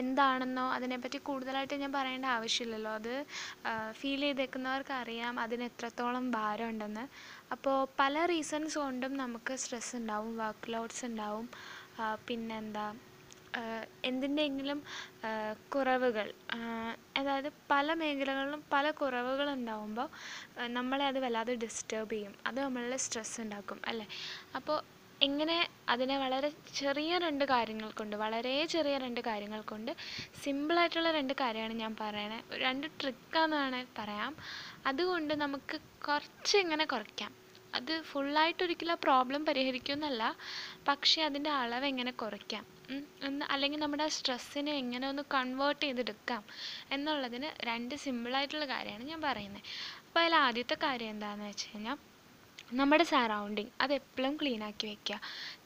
[0.00, 2.92] എന്താണെന്നോ അതിനെപ്പറ്റി കൂടുതലായിട്ട് ഞാൻ പറയേണ്ട ആവശ്യമില്ലല്ലോ.
[3.00, 3.14] അത്
[4.00, 7.04] ഫീൽ ചെയ്തേക്കുന്നവർക്ക് അറിയാം അതിന് എത്രത്തോളം ഭാരമുണ്ടെന്ന്.
[7.56, 11.48] അപ്പോൾ പല റീസൺസ് കൊണ്ടും നമുക്ക് സ്ട്രെസ് ഉണ്ടാവും വർക്ക് ലോഡ്സ് ഉണ്ടാവും
[12.28, 12.86] പിന്നെന്താ?
[14.10, 14.80] എന്തിന്റെയെങ്കിലും
[15.76, 16.28] കുറവുകൾ.
[17.16, 20.08] അതായത് പല മേഖലകളിലും പല കുറവുകൾ ഉണ്ടാവുമ്പോൾ
[20.68, 22.34] നമ്മളെ അത് വല്ലാതെ ഡിസ്റ്റർബ് ചെയ്യും.
[22.46, 24.06] അത് നമ്മളിൽ സ്ട്രെസ് ഉണ്ടാക്കും അല്ലേ?
[24.56, 24.78] അപ്പോൾ
[25.20, 25.56] എങ്ങനെ
[25.88, 29.90] അതിനെ വളരെ ചെറിയ രണ്ട് കാര്യങ്ങൾ കൊണ്ട് വളരെ ചെറിയ രണ്ട് കാര്യങ്ങൾ കൊണ്ട്
[30.42, 32.38] സിമ്പിളായിട്ടുള്ള രണ്ട് കാര്യമാണ് ഞാൻ പറയണേ.
[32.64, 34.32] രണ്ട് ട്രിക്കാന്നാണ് പറയാം.
[34.86, 35.76] അതുകൊണ്ട് നമുക്ക്
[36.08, 37.32] കുറച്ച് ഇങ്ങനെ കുറയ്ക്കാം.
[37.74, 40.22] അത് ഫുള്ളായിട്ട് ഒരിക്കലും ആ പ്രോബ്ലം പരിഹരിക്കുമെന്നല്ല
[40.88, 42.64] പക്ഷേ അതിന്റെ അളവ് എങ്ങനെ കുറയ്ക്കാം.
[43.54, 46.42] അല്ലെങ്കിൽ നമ്മുടെ ആ സ്ട്രെസ്സിനെ എങ്ങനെ ഒന്ന് കൺവേർട്ട് ചെയ്തെടുക്കാം
[46.92, 49.64] എന്നുള്ളതിന് രണ്ട് സിമ്പിളായിട്ടുള്ള കാര്യമാണ് ഞാൻ പറയുന്നത്
[50.06, 51.98] അപ്പോൾ അതിൽ ആദ്യത്തെ കാര്യം എന്താണെന്ന് വെച്ച് കഴിഞ്ഞാൽ
[52.72, 55.16] നമ്മുടെ സറൗണ്ടിങ് അത് എപ്പോഴും ക്ലീൻ ആക്കി വെക്കുക.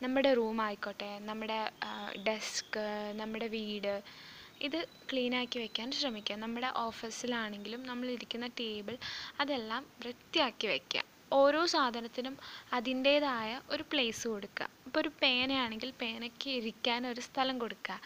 [0.02, 1.56] നമ്മുടെ റൂം ആയിക്കോട്ടെ നമ്മുടെ
[2.28, 2.82] ഡെസ്ക്
[3.20, 3.94] നമ്മുടെ വീട്
[4.66, 4.78] ഇത്
[5.10, 6.36] ക്ലീൻ ആക്കി വെക്കാൻ ശ്രമിക്കുക.
[6.44, 8.96] നമ്മുടെ ഓഫീസിലാണെങ്കിലും നമ്മളിരിക്കുന്ന ടേബിൾ
[9.40, 11.02] അതെല്ലാം വൃത്തിയാക്കി വെക്കുക.
[11.40, 12.34] ഓരോ സാധനത്തിനും
[12.78, 14.68] അതിന്റേതായ ഒരു പ്ലേസ് കൊടുക്കുക.
[14.86, 17.96] ഇപ്പോൾ ഒരു പേനയാണെങ്കിൽ പേനയ്ക്ക് ഇരിക്കാൻ ഒരു സ്ഥലം കൊടുക്കുക.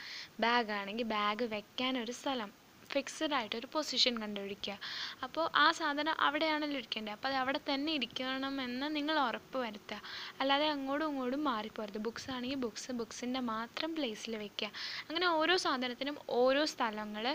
[0.44, 2.50] ബാഗാണെങ്കിൽ ബാഗ് വെക്കാൻ ഒരു സ്ഥലം.
[2.92, 4.74] ഫിക്സഡ് ആയിട്ട് ഒരു പൊസിഷൻ കണ്ടുപിടിക്കുക.
[5.24, 7.14] അപ്പോൾ ആ സാധനം അവിടെയാണല്ലോ ഇരിക്കേണ്ടത്.
[7.16, 9.98] അപ്പോൾ അത് അവിടെ തന്നെ ഇരിക്കണമെന്ന് നിങ്ങൾ ഉറപ്പ് വരുത്തുക.
[10.40, 14.70] അല്ലാതെ അങ്ങോട്ടും ഇങ്ങോട്ടും മാറിപ്പോരുത് ബുക്സ് ആണെങ്കിൽ ബുക്സ് ബുക്സിന്റെ മാത്രം പ്ലേസിൽ വെക്കുക.
[15.08, 17.26] അങ്ങനെ ഓരോ സാധനത്തിനും ഓരോ സ്ഥലങ്ങൾ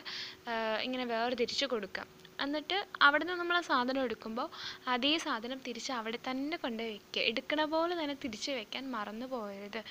[0.88, 2.08] ഇങ്ങനെ വേർതിരിച്ച് കൊടുക്കുക.
[2.44, 4.48] എന്നിട്ട് അവിടെ നിന്ന് നമ്മൾ ആ സാധനം എടുക്കുമ്പോൾ
[4.88, 9.82] അതേ സാധനം തിരിച്ച് അവിടെ തന്നെ കൊണ്ട് വെക്കുക എടുക്കണ പോലെ തന്നെ തിരിച്ച് വെക്കാൻ മറന്നു പോകരുത്.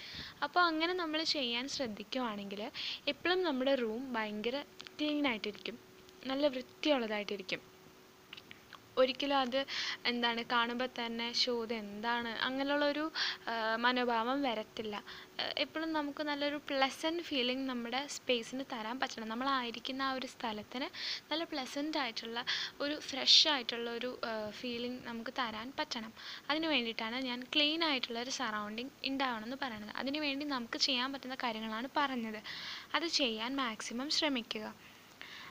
[0.42, 2.62] അപ്പോൾ അങ്ങനെ നമ്മൾ ചെയ്യാൻ ശ്രദ്ധിക്കുവാണെങ്കിൽ
[3.08, 4.56] എപ്പോഴും നമ്മുടെ റൂം ഭയങ്കര
[4.98, 5.76] ക്ലീൻ ആയിട്ടിരിക്കും.
[6.26, 7.69] നല്ല വൃത്തിയുള്ളതായിട്ടിരിക്കും.
[8.96, 9.60] ഒരിക്കലും അത്
[10.06, 13.04] എന്താണ് കാണുമ്പോൾ തന്നെ ഷോ ഇത് എന്താണ് അങ്ങനെയുള്ളൊരു ഒരു
[13.76, 14.96] മനോഭാവം വരത്തില്ല.
[15.56, 19.28] എപ്പോഴും നമുക്ക് നല്ലൊരു പ്ലസന്റ് ഫീലിംഗ് നമ്മുടെ സ്പേസിന് തരാൻ പറ്റണം.
[19.28, 20.88] നമ്മളായിരിക്കുന്ന ആ ഒരു സ്ഥലത്തിന്
[21.30, 22.44] നല്ല പ്ലസന്റ് ആയിട്ടുള്ള
[22.80, 24.18] ഒരു ഫ്രഷ് ആയിട്ടുള്ള ഒരു
[24.50, 26.12] ഫീലിംഗ് നമുക്ക് തരാൻ പറ്റണം.
[26.50, 31.34] അതിന് വേണ്ടിയിട്ടാണ് ഞാൻ ക്ലീൻ ആയിട്ടുള്ള ഒരു സറൗണ്ടിങ് ഉണ്ടാവണം എന്ന് പറയുന്നത് അതിന് വേണ്ടി നമുക്ക് ചെയ്യാൻ പറ്റുന്ന
[31.34, 32.40] കാര്യങ്ങളാണ് പറഞ്ഞത്.
[32.94, 34.66] അത് ചെയ്യാൻ മാക്സിമം ശ്രമിക്കുക.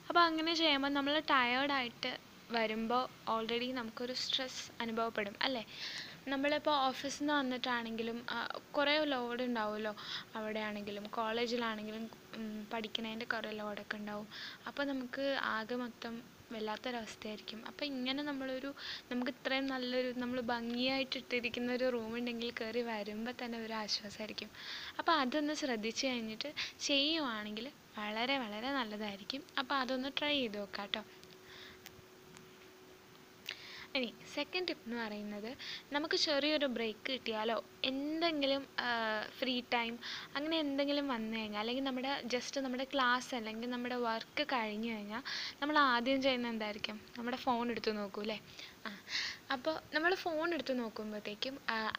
[0.09, 2.11] അപ്പോൾ അങ്ങനെ ചെയ്യുമ്പോൾ നമ്മൾ ടയേർഡായിട്ട്
[2.55, 3.03] വരുമ്പോൾ
[3.33, 5.63] ഓൾറെഡി നമുക്കൊരു സ്ട്രെസ് അനുഭവപ്പെടും അല്ലേ?
[6.31, 8.17] നമ്മളിപ്പോൾ ഓഫീസിൽ നിന്ന് വന്നിട്ടാണെങ്കിലും
[8.77, 9.93] കുറേ ലോഡ് ഉണ്ടാവുമല്ലോ?
[10.35, 12.03] അവിടെ ആണെങ്കിലും കോളേജിലാണെങ്കിലും
[12.73, 14.27] പഠിക്കുന്നതിന്റെ കുറേ ലോഡൊക്കെ ഉണ്ടാവും.
[14.67, 15.25] അപ്പോൾ നമുക്ക്
[15.55, 16.15] ആകെ മൊത്തം
[16.53, 17.59] വല്ലാത്തൊരവസ്ഥയായിരിക്കും.
[17.69, 18.69] അപ്പോൾ ഇങ്ങനെ നമ്മളൊരു
[19.11, 24.49] നമുക്ക് ഇത്രയും നല്ലൊരു നമ്മൾ ഭംഗിയായിട്ട് ഇട്ടിരിക്കുന്ന ഒരു റൂം ഉണ്ടെങ്കിൽ കയറി വരുമ്പോൾ തന്നെ ഒരു ആശ്വാസമായിരിക്കും
[24.99, 26.51] അപ്പോൾ അതൊന്ന് ശ്രദ്ധിച്ചു കഴിഞ്ഞിട്ട്
[26.87, 27.67] ചെയ്യുവാണെങ്കിൽ
[27.99, 29.43] വളരെ വളരെ നല്ലതായിരിക്കും.
[29.59, 31.03] അപ്പോൾ അതൊന്ന് ട്രൈ ചെയ്ത് നോക്കാം കേട്ടോ
[33.99, 35.49] ഇനി സെക്കൻഡ് ടിപ്പ് എന്ന് പറയുന്നത്
[35.95, 37.57] നമുക്ക് ചെറിയൊരു ബ്രേക്ക് കിട്ടിയാലോ?
[37.89, 38.63] എന്തെങ്കിലും
[39.37, 39.93] ഫ്രീ ടൈം
[40.35, 45.23] അങ്ങനെ എന്തെങ്കിലും വന്നു കഴിഞ്ഞാൽ അല്ലെങ്കിൽ നമ്മുടെ ജസ്റ്റ് നമ്മുടെ ക്ലാസ് അല്ലെങ്കിൽ നമ്മുടെ വർക്ക് കഴിഞ്ഞു കഴിഞ്ഞാൽ
[45.61, 46.97] നമ്മൾ ആദ്യം ചെയ്യുന്നത് എന്തായിരിക്കും?
[47.17, 48.37] നമ്മുടെ ഫോൺ എടുത്ത് നോക്കൂ അല്ലേ
[48.85, 48.91] ആ
[49.49, 51.55] അപ്പോൾ നമ്മൾ ഫോൺ എടുത്ത് നോക്കുമ്പോഴത്തേക്കും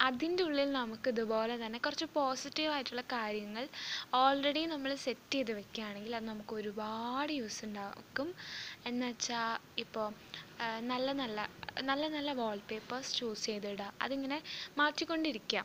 [0.06, 3.64] അതിന്റെ ഉള്ളിൽ നമുക്ക് ഇതുപോലെ തന്നെ കുറച്ച് പോസിറ്റീവ് ആയിട്ടുള്ള കാര്യങ്ങൾ
[4.20, 8.28] ഓൾറെഡി നമ്മൾ സെറ്റ് ചെയ്ത് വെക്കുകയാണെങ്കിൽ അത് നമുക്ക് ഒരുപാട് യൂസ് ഉണ്ടാക്കും.
[8.90, 9.50] എന്നുവെച്ചാൽ
[9.84, 10.06] ഇപ്പോൾ
[10.92, 11.38] നല്ല നല്ല
[11.90, 14.38] നല്ല നല്ല വാൾപേപ്പേഴ്സ് ചൂസ് ചെയ്തിടുക അതിങ്ങനെ
[14.80, 15.64] മാറ്റിക്കൊണ്ടിരിക്കുക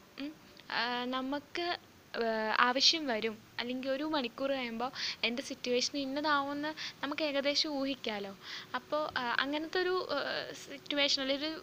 [1.15, 1.65] നമുക്ക്
[2.67, 3.35] ആവശ്യം വരും.
[3.59, 4.91] അല്ലെങ്കിൽ ഒരു മണിക്കൂർ കഴിയുമ്പോൾ
[5.27, 6.71] എന്റെ സിറ്റുവേഷൻ ഇന്നതാവുമെന്ന്
[7.03, 8.33] നമുക്ക് ഏകദേശം ഊഹിക്കാമല്ലോ
[8.79, 9.03] അപ്പോൾ
[9.43, 9.95] അങ്ങനത്തെ ഒരു
[10.63, 11.61] സിറ്റുവേഷൻ അല്ലെങ്കിൽ ഒരു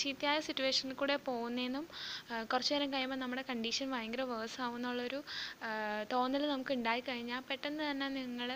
[0.00, 1.86] ചീത്തയായ സിറ്റുവേഷനിൽ കൂടെ പോകുന്നതിനും
[2.52, 5.20] കുറച്ച് നേരം കഴിയുമ്പോൾ നമ്മുടെ കണ്ടീഷൻ ഭയങ്കര വേഴ്സ് ആവും എന്നുള്ളൊരു
[6.10, 8.50] തോന്നൽ നമുക്ക് ഉണ്ടായി കഴിഞ്ഞാൽ പെട്ടെന്ന് തന്നെ നിങ്ങൾ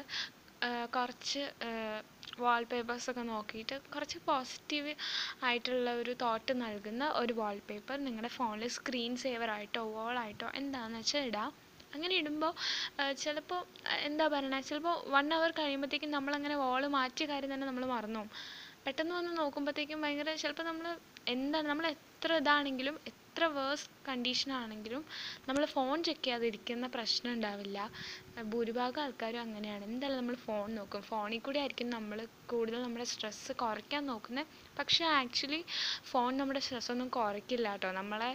[0.97, 1.43] കുറച്ച്
[2.43, 4.93] വാൾപേപ്പേഴ്സൊക്കെ നോക്കിയിട്ട് കുറച്ച് പോസിറ്റീവ്
[5.47, 11.51] ആയിട്ടുള്ള ഒരു തോട്ട് നൽകുന്ന ഒരു വാൾപേപ്പർ നിങ്ങളുടെ ഫോണിൽ സ്ക്രീൻ സേവറായിട്ടോ വോളായിട്ടോ എന്താണെന്ന് വെച്ചാൽ ഇടാം.
[11.93, 12.53] അങ്ങനെ ഇടുമ്പോൾ
[13.23, 13.61] ചിലപ്പോൾ
[14.07, 18.31] എന്താ പറയണേ ചിലപ്പോൾ വൺ അവർ കഴിയുമ്പോഴത്തേക്കും നമ്മളങ്ങനെ വോൾ മാറ്റിയ കാര്യം തന്നെ നമ്മൾ മറന്നു പോകും.
[18.85, 20.87] പെട്ടെന്ന് വന്ന് നോക്കുമ്പോഴത്തേക്കും ഭയങ്കര ചിലപ്പോൾ നമ്മൾ
[21.35, 22.97] എന്താണ് നമ്മൾ എത്ര ഇതാണെങ്കിലും
[23.33, 25.03] എത്ര വേഴ്സ് കണ്ടീഷൻ ആണെങ്കിലും
[25.47, 27.79] നമ്മൾ ഫോൺ ചെക്ക് ചെയ്യാതെ ഇരിക്കുന്ന പ്രശ്നം ഉണ്ടാവില്ല.
[28.51, 29.85] ഭൂരിഭാഗം ആൾക്കാരും അങ്ങനെയാണ്.
[29.89, 31.03] എന്തായാലും നമ്മൾ ഫോൺ നോക്കും.
[31.09, 32.19] ഫോണിൽ കൂടി ആയിരിക്കും നമ്മൾ
[32.53, 34.51] കൂടുതൽ നമ്മുടെ സ്ട്രെസ്സ് കുറയ്ക്കാൻ നോക്കുന്നത്.
[34.79, 35.61] പക്ഷേ ആക്ച്വലി
[36.11, 37.93] ഫോൺ നമ്മുടെ സ്ട്രെസ് ഒന്നും കുറയ്ക്കില്ല കേട്ടോ.
[38.01, 38.31] നമ്മളെ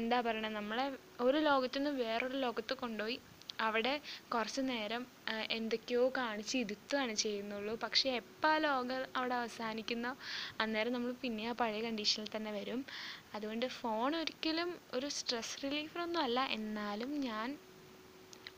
[0.00, 0.86] എന്താ പറയണത് നമ്മളെ
[1.20, 3.18] ഒരു ലോകത്തു നിന്ന് വേറൊരു ലോകത്ത് കൊണ്ടുപോയി
[3.62, 3.92] അവിടെ
[4.32, 5.02] കുറച്ച് നേരം
[5.50, 7.74] എന്തൊക്കെയോ കാണിച്ച് ഇരുത്തുകയാണ് ചെയ്യുന്നുള്ളൂ.
[7.84, 10.12] പക്ഷേ എപ്പോൾ ആ ലോകം അവിടെ അവസാനിക്കുന്നോ
[10.60, 12.80] അന്നേരം നമ്മൾ പിന്നെ ആ പഴയ കണ്ടീഷനിൽ തന്നെ വരും.
[13.34, 16.40] അതുകൊണ്ട് ഫോൺ ഒരിക്കലും ഒരു സ്ട്രെസ് റിലീഫറൊന്നും അല്ല.
[16.58, 17.48] എന്നാലും ഞാൻ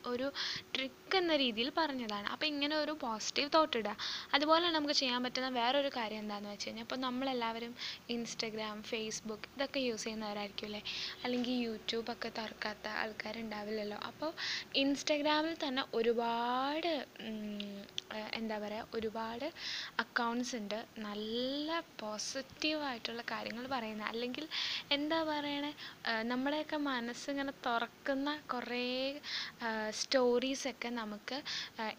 [0.06, 0.26] ഒരു
[0.74, 2.26] ട്രിക്ക് എന്ന രീതിയിൽ പറഞ്ഞതാണ്.
[2.26, 3.94] അപ്പോൾ ഇങ്ങനെ ഒരു പോസിറ്റീവ് തോട്ട് ഇടുക
[4.34, 7.72] അതുപോലെ നമുക്ക് ചെയ്യാൻ പറ്റുന്ന വേറൊരു കാര്യം എന്താണെന്ന് വെച്ച് കഴിഞ്ഞാൽ ഇപ്പോൾ നമ്മളെല്ലാവരും
[8.08, 10.82] ഇൻസ്റ്റഗ്രാം ഫേസ്ബുക്ക് ഇതൊക്കെ യൂസ് ചെയ്യുന്നവരായിരിക്കും അല്ലേ?
[11.24, 13.98] അല്ലെങ്കിൽ യൂട്യൂബ് ഒക്കെ തുറക്കാത്ത ആൾക്കാരുണ്ടാവില്ലല്ലോ.
[14.10, 14.30] അപ്പോൾ
[14.74, 16.92] ഇൻസ്റ്റഗ്രാമിൽ തന്നെ ഒരുപാട്
[17.24, 17.76] ഉം,
[18.14, 19.46] ഏഹ് എന്താ പറയുക ഒരുപാട്
[20.04, 20.76] അക്കൗണ്ട്സ് ഉണ്ട്.
[21.06, 21.68] നല്ല
[22.02, 24.46] പോസിറ്റീവായിട്ടുള്ള കാര്യങ്ങൾ പറയുന്ന അല്ലെങ്കിൽ
[24.96, 25.72] എന്താ പറയണേ
[26.32, 28.20] നമ്മുടെയൊക്കെ മനസ്സിങ്ങനെ തുറക്കുന്ന
[28.54, 28.84] കുറേ
[30.00, 31.38] സ്റ്റോറീസൊക്കെ നമുക്ക്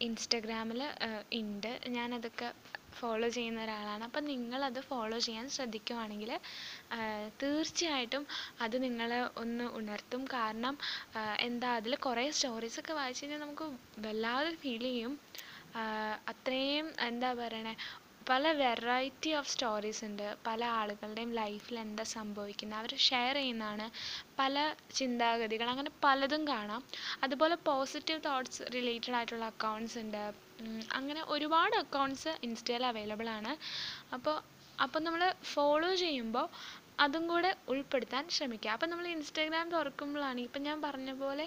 [0.08, 0.82] ഇൻസ്റ്റഗ്രാമിൽ
[1.41, 1.71] ഉണ്ട്.
[1.98, 2.50] ഞാനതൊക്കെ
[3.00, 4.04] ഫോളോ ചെയ്യുന്ന ഒരാളാണ്.
[4.08, 6.30] അപ്പം നിങ്ങളത് ഫോളോ ചെയ്യാൻ ശ്രദ്ധിക്കുവാണെങ്കിൽ
[7.41, 8.24] തീർച്ചയായിട്ടും
[8.65, 10.21] അത് നിങ്ങളെ ഒന്ന് ഉണർത്തും.
[10.36, 10.76] കാരണം
[11.48, 13.67] എന്താ അതിൽ കുറേ സ്റ്റോറീസൊക്കെ വായിച്ചു കഴിഞ്ഞാൽ നമുക്ക്
[14.06, 15.13] വല്ലാതെ ഫീൽ ചെയ്യും.
[16.32, 17.76] അത്രയും എന്താ പറയണേ
[18.30, 20.36] പല വെറൈറ്റി ഓഫ് സ്റ്റോറീസ് ഉണ്ട്.
[20.48, 22.80] പല ആളുകളുടെയും ലൈഫിൽ എന്താ സംഭവിക്കുന്നത്.
[22.80, 23.86] അവർ ഷെയർ ചെയ്യുന്നതാണ്
[24.40, 24.56] പല
[25.00, 25.68] ചിന്താഗതികൾ.
[25.74, 26.82] അങ്ങനെ പലതും കാണാം.
[27.24, 30.24] അതുപോലെ പോസിറ്റീവ് തോട്ട്സ് റിലേറ്റഡ് ആയിട്ടുള്ള അക്കൗണ്ട്സ് ഉണ്ട്.
[30.94, 33.54] അങ്ങനെ ഒരുപാട് അക്കൗണ്ട്സ് ഇൻസ്റ്റയിൽ അവൈലബിൾ ആണ്.
[34.14, 34.36] അപ്പോൾ
[34.84, 35.22] അപ്പോൾ നമ്മൾ
[35.54, 36.48] ഫോളോ ചെയ്യുമ്പോൾ
[37.04, 38.72] അതും കൂടെ ഉൾപ്പെടുത്താൻ ശ്രമിക്കുക.
[38.76, 41.46] അപ്പം നമ്മൾ ഇൻസ്റ്റാഗ്രാം തുറക്കുമ്പോഴാണ് ഇപ്പം ഞാൻ പറഞ്ഞ പോലെ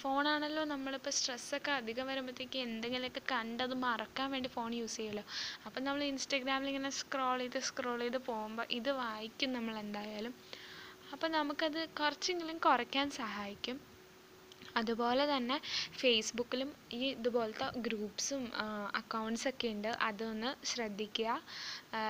[0.00, 5.24] ഫോണാണല്ലോ നമ്മളിപ്പോൾ സ്ട്രെസ്സൊക്കെ അധികം വരുമ്പോഴത്തേക്ക് എന്തെങ്കിലുമൊക്കെ കണ്ടത് മറക്കാൻ വേണ്ടി ഫോൺ യൂസ് ചെയ്യുമല്ലോ.
[5.66, 10.34] അപ്പം നമ്മൾ ഇൻസ്റ്റാഗ്രാമിൽ ഇങ്ങനെ സ്ക്രോൾ ചെയ്ത് സ്ക്രോൾ ചെയ്ത് പോകുമ്പോൾ ഇത് വായിക്കും നമ്മൾ എന്തായാലും
[11.14, 13.78] അപ്പം നമുക്കത് കുറച്ചെങ്കിലും കുറയ്ക്കാൻ സഹായിക്കും.
[14.80, 15.56] അതുപോലെ തന്നെ
[16.00, 18.42] ഫേസ്ബുക്കിലും ഈ ഇതുപോലത്തെ ഗ്രൂപ്പ്സും
[19.00, 19.90] അക്കൗണ്ട്സൊക്കെ ഉണ്ട്.
[20.08, 21.30] അതൊന്ന് ശ്രദ്ധിക്കുക.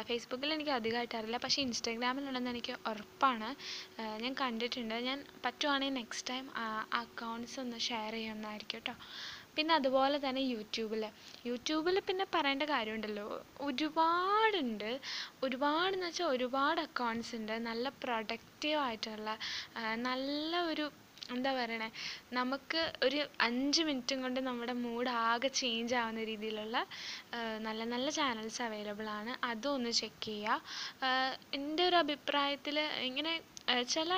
[0.08, 1.40] ഫേസ്ബുക്കിൽ എനിക്ക് അധികമായിട്ട് അറിയില്ല.
[1.44, 3.50] പക്ഷേ ഇൻസ്റ്റാഗ്രാമിലുണ്ടെന്ന് എനിക്ക് ഉറപ്പാണ്.
[4.24, 4.96] ഞാൻ കണ്ടിട്ടുണ്ട്.
[5.10, 6.46] ഞാൻ പറ്റുവാണെങ്കിൽ നെക്സ്റ്റ് ടൈം
[7.02, 8.96] അക്കൗണ്ട്സ് ഒന്ന് ഷെയർ ചെയ്യുന്നതായിരിക്കും കേട്ടോ.
[9.56, 11.02] പിന്നെ അതുപോലെ തന്നെ യൂട്യൂബിൽ
[11.48, 13.26] യൂട്യൂബിൽ പിന്നെ പറയേണ്ട കാര്യമുണ്ടല്ലോ.
[13.66, 14.90] ഒരുപാടുണ്ട്.
[15.44, 17.54] ഒരുപാടെന്ന് വെച്ചാൽ ഒരുപാട് അക്കൗണ്ട്സ് ഉണ്ട്.
[17.68, 19.30] നല്ല പ്രൊഡക്റ്റീവ് ആയിട്ടുള്ള
[20.08, 20.86] നല്ല ഒരു
[21.32, 21.88] എന്താ പറയണേ?
[22.32, 26.76] നമുക്ക് ഒരു അഞ്ച് മിനിറ്റും കൊണ്ട് നമ്മുടെ മൂഡ് ആകെ ചേഞ്ച് ആവുന്ന രീതിയിലുള്ള
[27.66, 29.32] നല്ല നല്ല ചാനൽസ് അവൈലബിൾ ആണ്.
[29.50, 30.58] അതും ഒന്ന് ചെക്ക് ചെയ്യുക.
[31.58, 33.34] എന്റെ ഒരു അഭിപ്രായത്തിൽ ഇങ്ങനെ
[33.94, 34.10] ചില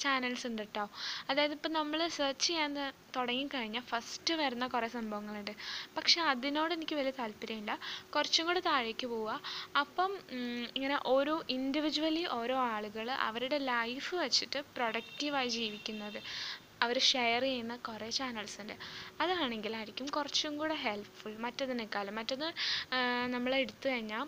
[0.00, 0.84] ചാനൽസ് ഉണ്ട് കേട്ടോ
[1.30, 2.74] അതായത് ഇപ്പം നമ്മൾ സെർച്ച് ചെയ്യാൻ
[3.16, 5.52] തുടങ്ങിക്കഴിഞ്ഞാൽ ഫസ്റ്റ് വരുന്ന കുറേ സംഭവങ്ങളുണ്ട്.
[5.96, 7.72] പക്ഷെ അതിനോട് എനിക്ക് വലിയ താല്പര്യമില്ല.
[8.16, 9.40] കുറച്ചും കൂടെ താഴേക്ക് പോവുക.
[9.78, 10.12] അപ്പം
[10.76, 16.20] ഇങ്ങനെ ഓരോ ഇൻഡിവിജ്വലി ഓരോ ആളുകൾ അവരുടെ ലൈഫ് വെച്ചിട്ട് പ്രൊഡക്റ്റീവായി ജീവിക്കുന്നത്
[16.82, 18.72] അവർ ഷെയർ ചെയ്യുന്ന കുറേ ചാനൽസ് ഉണ്ട്.
[19.20, 22.14] അതാണെങ്കിലായിരിക്കും കുറച്ചും കൂടെ ഹെൽപ്ഫുൾ മറ്റതിനേക്കാളും.
[22.14, 22.46] മറ്റത്
[23.34, 24.24] നമ്മൾ എടുത്തു കഴിഞ്ഞാൽ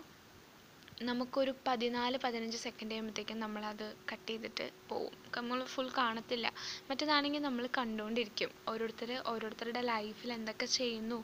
[1.01, 5.11] നമുക്കൊരു പതിനാല് പതിനഞ്ച് സെക്കൻഡ് കഴിയുമ്പോഴത്തേക്കും നമ്മളത് കട്ട് ചെയ്തിട്ട് പോവും.
[5.37, 6.47] നമ്മൾ ഫുൾ കാണത്തില്ല.
[6.89, 11.19] മറ്റേതാണെങ്കിൽ നമ്മൾ കണ്ടുകൊണ്ടിരിക്കും ഓരോരുത്തർ ഓരോരുത്തരുടെ ലൈഫിൽ എന്തൊക്കെ ചെയ്യുന്നു.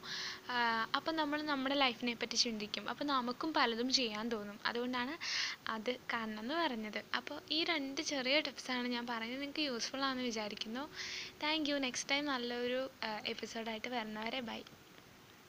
[0.96, 2.90] അപ്പം നമ്മൾ നമ്മുടെ ലൈഫിനെ പറ്റി ചിന്തിക്കും.
[2.90, 4.60] അപ്പോൾ നമുക്കും പലതും ചെയ്യാൻ തോന്നും.
[4.66, 5.16] അതുകൊണ്ടാണ്
[5.72, 7.04] അത് കാണണം എന്ന് പറഞ്ഞത്.
[7.16, 9.42] അപ്പോൾ ഈ രണ്ട് ചെറിയ ടിപ്സാണ് ഞാൻ പറഞ്ഞത്.
[9.42, 10.86] നിങ്ങൾക്ക് യൂസ്ഫുൾ ആണെന്ന് വിചാരിക്കുന്നു.
[11.44, 12.82] താങ്ക് യു നെക്സ്റ്റ് ടൈം നല്ലൊരു
[13.26, 14.62] എപ്പിസോഡായിട്ട് വരുന്നവരെ ബൈ